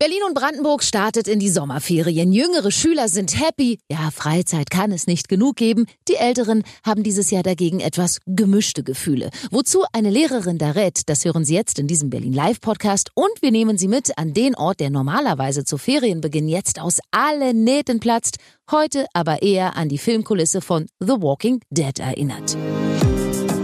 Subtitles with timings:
[0.00, 2.30] Berlin und Brandenburg startet in die Sommerferien.
[2.30, 3.80] Jüngere Schüler sind happy.
[3.90, 5.86] Ja, Freizeit kann es nicht genug geben.
[6.08, 9.30] Die Älteren haben dieses Jahr dagegen etwas gemischte Gefühle.
[9.50, 13.42] Wozu eine Lehrerin da rät, das hören Sie jetzt in diesem Berlin Live Podcast und
[13.42, 17.98] wir nehmen Sie mit an den Ort, der normalerweise zu Ferienbeginn jetzt aus allen Nähten
[17.98, 18.36] platzt,
[18.70, 22.56] heute aber eher an die Filmkulisse von The Walking Dead erinnert.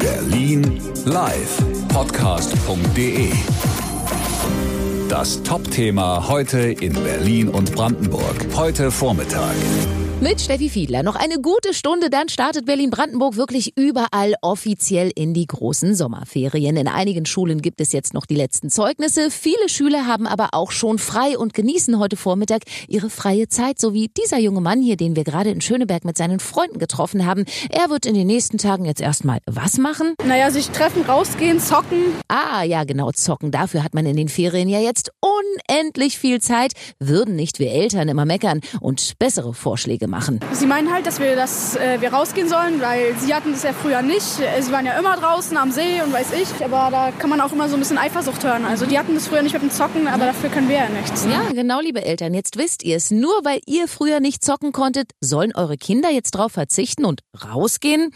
[0.01, 3.31] Berlin Live Podcast.de
[5.15, 8.49] das Top-Thema heute in Berlin und Brandenburg.
[8.57, 9.55] Heute Vormittag.
[10.25, 11.03] Mit Steffi Fiedler.
[11.03, 16.79] Noch eine gute Stunde, dann startet Berlin-Brandenburg wirklich überall offiziell in die großen Sommerferien.
[16.79, 19.31] In einigen Schulen gibt es jetzt noch die letzten Zeugnisse.
[19.31, 23.93] Viele Schüler haben aber auch schon frei und genießen heute Vormittag ihre freie Zeit, so
[23.93, 27.45] wie dieser junge Mann hier, den wir gerade in Schöneberg mit seinen Freunden getroffen haben.
[27.69, 30.15] Er wird in den nächsten Tagen jetzt erstmal was machen?
[30.25, 32.03] Naja, sich treffen, rausgehen, zocken.
[32.29, 33.51] Ah, ja, genau, zocken.
[33.51, 36.73] Dafür hat man in den Ferien ja jetzt unendlich viel Zeit.
[36.99, 40.39] Würden nicht wir Eltern immer meckern und bessere Vorschläge machen machen.
[40.53, 43.73] Sie meinen halt, dass wir, dass, äh, wir rausgehen sollen, weil sie hatten das ja
[43.73, 44.41] früher nicht.
[44.41, 46.65] Äh, sie waren ja immer draußen am See und weiß ich.
[46.65, 48.65] Aber da kann man auch immer so ein bisschen Eifersucht hören.
[48.65, 51.25] Also die hatten das früher nicht mit dem Zocken, aber dafür können wir ja nichts.
[51.25, 51.33] Ne?
[51.33, 52.33] Ja, genau, liebe Eltern.
[52.33, 53.11] Jetzt wisst ihr es.
[53.11, 58.13] Nur weil ihr früher nicht zocken konntet, sollen eure Kinder jetzt darauf verzichten und rausgehen?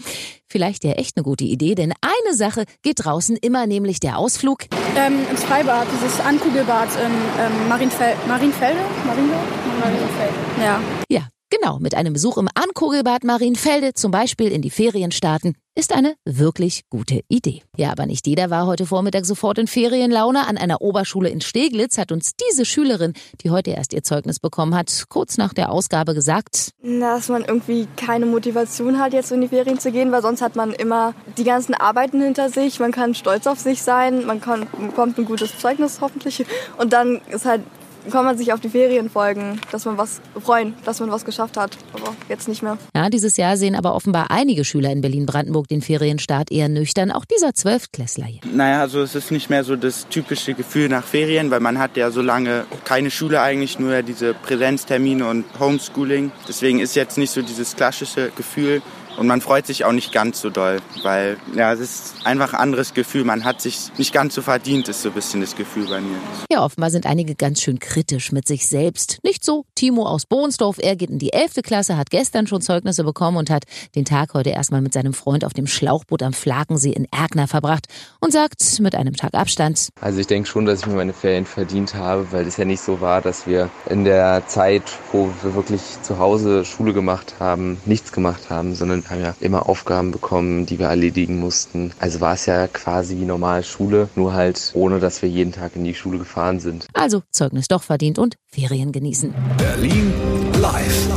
[0.46, 4.60] Vielleicht ja echt eine gute Idee, denn eine Sache geht draußen immer, nämlich der Ausflug.
[4.96, 8.16] Ähm, ins Freibad, dieses Ankugelbad in ähm, Marienfelde.
[8.26, 8.80] Marienfelde?
[9.04, 10.34] Marienfelde?
[10.62, 10.80] Ja.
[11.10, 15.94] Ja, Genau, mit einem Besuch im Ankugelbad Marienfelde, zum Beispiel in die Ferien starten, ist
[15.94, 17.62] eine wirklich gute Idee.
[17.76, 20.46] Ja, aber nicht jeder war heute Vormittag sofort in Ferienlaune.
[20.46, 24.74] An einer Oberschule in Steglitz hat uns diese Schülerin, die heute erst ihr Zeugnis bekommen
[24.74, 29.48] hat, kurz nach der Ausgabe gesagt, dass man irgendwie keine Motivation hat, jetzt in die
[29.48, 33.14] Ferien zu gehen, weil sonst hat man immer die ganzen Arbeiten hinter sich, man kann
[33.14, 36.44] stolz auf sich sein, man kann, bekommt ein gutes Zeugnis hoffentlich
[36.76, 37.62] und dann ist halt
[38.10, 41.76] kann man sich auf die Ferienfolgen, dass man was freuen, dass man was geschafft hat,
[41.92, 42.78] aber jetzt nicht mehr.
[42.94, 47.24] Ja, dieses Jahr sehen aber offenbar einige Schüler in Berlin-Brandenburg den Ferienstart eher nüchtern, auch
[47.24, 48.40] dieser Zwölftklässler hier.
[48.52, 51.96] Naja, also es ist nicht mehr so das typische Gefühl nach Ferien, weil man hat
[51.96, 56.32] ja so lange keine Schule eigentlich, nur diese Präsenztermine und Homeschooling.
[56.48, 58.82] Deswegen ist jetzt nicht so dieses klassische Gefühl,
[59.18, 62.60] und man freut sich auch nicht ganz so doll, weil ja, es ist einfach ein
[62.60, 63.24] anderes Gefühl.
[63.24, 66.16] Man hat sich nicht ganz so verdient, ist so ein bisschen das Gefühl bei mir.
[66.50, 69.18] Ja, offenbar sind einige ganz schön kritisch mit sich selbst.
[69.24, 70.76] Nicht so Timo aus Bohnsdorf.
[70.80, 71.62] Er geht in die 11.
[71.64, 73.64] Klasse, hat gestern schon Zeugnisse bekommen und hat
[73.96, 77.86] den Tag heute erstmal mit seinem Freund auf dem Schlauchboot am Flakensee in Erkner verbracht
[78.20, 79.88] und sagt mit einem Tag Abstand.
[80.00, 82.80] Also ich denke schon, dass ich mir meine Ferien verdient habe, weil es ja nicht
[82.80, 87.78] so war, dass wir in der Zeit, wo wir wirklich zu Hause Schule gemacht haben,
[87.84, 91.92] nichts gemacht haben, sondern haben ja immer Aufgaben bekommen, die wir erledigen mussten.
[91.98, 95.76] Also war es ja quasi wie normal Schule, nur halt ohne, dass wir jeden Tag
[95.76, 96.86] in die Schule gefahren sind.
[96.94, 99.34] Also Zeugnis doch verdient und Ferien genießen.
[99.56, 100.12] Berlin
[100.60, 101.08] live.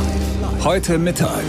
[0.64, 1.42] Heute Mittag.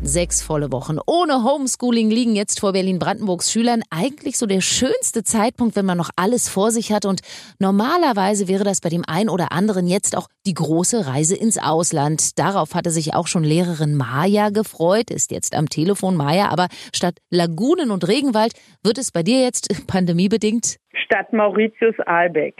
[0.00, 3.82] Sechs volle Wochen ohne Homeschooling liegen jetzt vor Berlin-Brandenburgs Schülern.
[3.90, 7.04] Eigentlich so der schönste Zeitpunkt, wenn man noch alles vor sich hat.
[7.04, 7.20] Und
[7.58, 12.38] normalerweise wäre das bei dem einen oder anderen jetzt auch die große Reise ins Ausland.
[12.38, 16.48] Darauf hatte sich auch schon Lehrerin Maja gefreut, ist jetzt am Telefon Maja.
[16.48, 18.52] Aber statt Lagunen und Regenwald
[18.84, 20.76] wird es bei dir jetzt pandemiebedingt?
[20.94, 22.54] Statt Mauritius Albeck.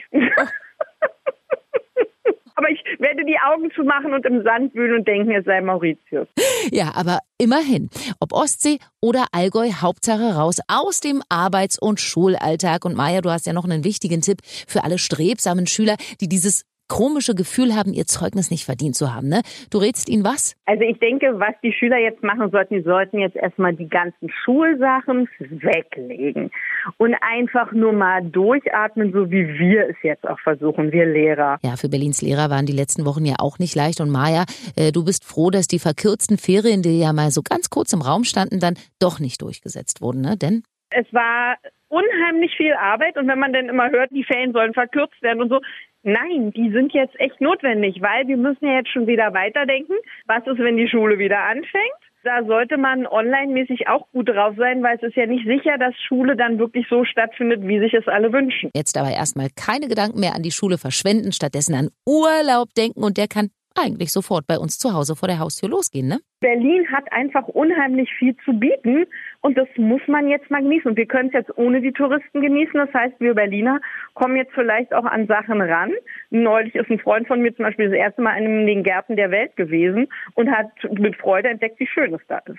[2.58, 6.26] Aber ich werde die Augen zumachen und im Sand wühlen und denken, es sei Mauritius.
[6.72, 7.88] Ja, aber immerhin,
[8.18, 12.84] ob Ostsee oder Allgäu, Hauptsache raus aus dem Arbeits- und Schulalltag.
[12.84, 16.64] Und Maja, du hast ja noch einen wichtigen Tipp für alle strebsamen Schüler, die dieses
[16.88, 19.28] komische Gefühl haben, ihr Zeugnis nicht verdient zu haben.
[19.28, 19.42] Ne?
[19.70, 20.56] Du rätst ihnen was?
[20.66, 24.30] Also ich denke, was die Schüler jetzt machen sollten, die sollten jetzt erstmal die ganzen
[24.44, 26.50] Schulsachen weglegen
[26.96, 31.58] und einfach nur mal durchatmen, so wie wir es jetzt auch versuchen, wir Lehrer.
[31.62, 34.00] Ja, für Berlins Lehrer waren die letzten Wochen ja auch nicht leicht.
[34.00, 34.44] Und Maja,
[34.76, 38.02] äh, du bist froh, dass die verkürzten Ferien, die ja mal so ganz kurz im
[38.02, 40.36] Raum standen, dann doch nicht durchgesetzt wurden, ne?
[40.36, 41.56] Denn es war
[41.88, 45.48] unheimlich viel Arbeit und wenn man dann immer hört, die Ferien sollen verkürzt werden und
[45.48, 45.60] so,
[46.08, 49.92] Nein, die sind jetzt echt notwendig, weil wir müssen ja jetzt schon wieder weiterdenken.
[50.24, 52.00] Was ist, wenn die Schule wieder anfängt?
[52.24, 55.94] Da sollte man online-mäßig auch gut drauf sein, weil es ist ja nicht sicher, dass
[56.08, 58.70] Schule dann wirklich so stattfindet, wie sich es alle wünschen.
[58.74, 63.18] Jetzt aber erstmal keine Gedanken mehr an die Schule verschwenden, stattdessen an Urlaub denken und
[63.18, 66.20] der kann eigentlich sofort bei uns zu Hause vor der Haustür losgehen, ne?
[66.40, 69.06] Berlin hat einfach unheimlich viel zu bieten
[69.40, 70.90] und das muss man jetzt mal genießen.
[70.90, 72.74] Und wir können es jetzt ohne die Touristen genießen.
[72.74, 73.80] Das heißt, wir Berliner
[74.14, 75.92] kommen jetzt vielleicht auch an Sachen ran.
[76.30, 79.30] Neulich ist ein Freund von mir zum Beispiel das erste Mal in den Gärten der
[79.30, 82.58] Welt gewesen und hat mit Freude entdeckt, wie schön es da ist.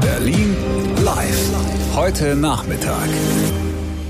[0.00, 0.54] Berlin
[1.04, 1.96] live.
[1.96, 3.67] Heute Nachmittag.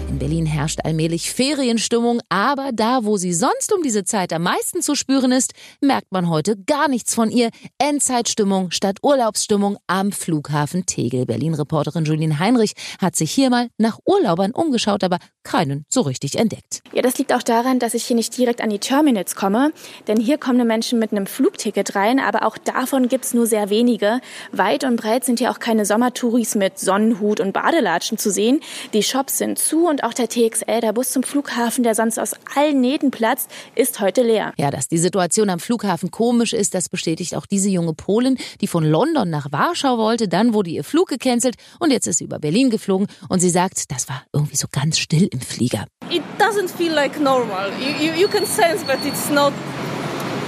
[0.08, 4.80] In Berlin herrscht allmählich Ferienstimmung, aber da, wo sie sonst um diese Zeit am meisten
[4.80, 7.50] zu spüren ist, merkt man heute gar nichts von ihr.
[7.78, 11.26] Endzeitstimmung statt Urlaubsstimmung am Flughafen Tegel.
[11.26, 16.82] Berlin-Reporterin Julien Heinrich hat sich hier mal nach Urlaubern umgeschaut, aber keinen so richtig entdeckt.
[16.92, 19.72] Ja, das liegt auch daran, dass ich hier nicht direkt an die Terminals komme,
[20.06, 24.20] denn hier kommen Menschen mit einem Flugticket rein, aber auch davon gibt's nur sehr wenige.
[24.52, 28.60] Weit und breit sind hier auch keine Sommertouris mit Sonnenhut und Badelatschen zu sehen.
[28.92, 32.32] Die Shops sind zu und auch der TXL, der Bus zum Flughafen, der sonst aus
[32.54, 34.52] allen Nähten platzt, ist heute leer.
[34.58, 38.66] Ja, dass die Situation am Flughafen komisch ist, das bestätigt auch diese junge Polin, die
[38.66, 40.28] von London nach Warschau wollte.
[40.28, 43.90] Dann wurde ihr Flug gecancelt und jetzt ist sie über Berlin geflogen und sie sagt,
[43.90, 45.86] das war irgendwie so ganz still im Flieger.
[46.10, 47.70] It doesn't feel like normal.
[47.80, 49.52] You, you, you can sense that it's not,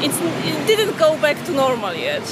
[0.02, 2.22] it's, it didn't go back to normal yet.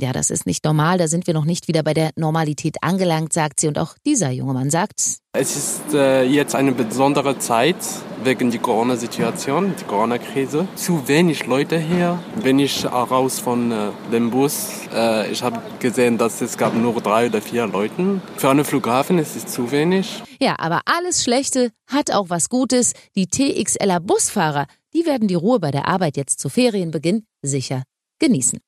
[0.00, 3.32] Ja, das ist nicht normal, da sind wir noch nicht wieder bei der Normalität angelangt,
[3.32, 3.68] sagt sie.
[3.68, 7.76] Und auch dieser junge Mann sagt, es ist äh, jetzt eine besondere Zeit
[8.22, 10.68] wegen der Corona-Situation, die Corona-Krise.
[10.76, 12.20] Zu wenig Leute hier.
[12.36, 17.00] Wenn ich raus von äh, dem Bus, äh, ich habe gesehen, dass es gab nur
[17.00, 18.20] drei oder vier Leute.
[18.36, 20.22] Für einen Flughafen ist es zu wenig.
[20.40, 22.92] Ja, aber alles Schlechte hat auch was Gutes.
[23.16, 27.82] Die TXLer Busfahrer, die werden die Ruhe bei der Arbeit jetzt zu Ferienbeginn sicher
[28.18, 28.58] genießen.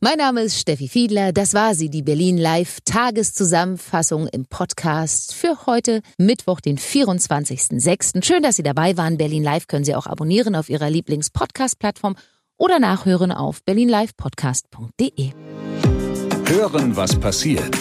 [0.00, 1.32] Mein Name ist Steffi Fiedler.
[1.32, 8.24] Das war sie, die Berlin Live Tageszusammenfassung im Podcast für heute, Mittwoch, den 24.06.
[8.24, 9.16] Schön, dass Sie dabei waren.
[9.16, 12.16] Berlin Live können Sie auch abonnieren auf Ihrer Lieblings-Podcast-Plattform
[12.58, 15.30] oder nachhören auf berlinlivepodcast.de.
[16.46, 17.76] Hören, was passiert.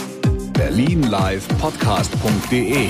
[0.54, 2.90] berlinlivepodcast.de.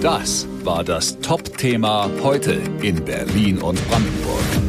[0.00, 4.67] Das war das Top-Thema heute in Berlin und Brandenburg.